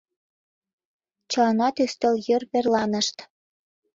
[1.31, 3.17] Чыланат ӱстел йыр верланышт.